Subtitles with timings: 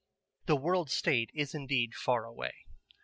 [0.47, 2.65] The World State is indeed far away.